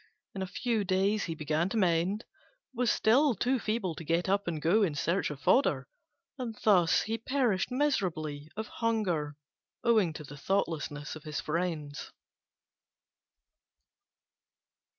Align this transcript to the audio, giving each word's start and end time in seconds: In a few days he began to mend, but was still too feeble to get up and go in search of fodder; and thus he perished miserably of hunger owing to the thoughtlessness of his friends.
In 0.33 0.41
a 0.41 0.47
few 0.47 0.83
days 0.83 1.25
he 1.25 1.35
began 1.35 1.69
to 1.69 1.77
mend, 1.77 2.25
but 2.73 2.79
was 2.81 2.89
still 2.91 3.35
too 3.35 3.59
feeble 3.59 3.93
to 3.93 4.03
get 4.03 4.27
up 4.27 4.47
and 4.47 4.59
go 4.59 4.81
in 4.81 4.95
search 4.95 5.29
of 5.29 5.39
fodder; 5.39 5.87
and 6.39 6.57
thus 6.63 7.03
he 7.03 7.19
perished 7.19 7.69
miserably 7.69 8.49
of 8.57 8.67
hunger 8.67 9.37
owing 9.83 10.11
to 10.13 10.23
the 10.23 10.37
thoughtlessness 10.37 11.15
of 11.15 11.23
his 11.23 11.39
friends. 11.39 12.11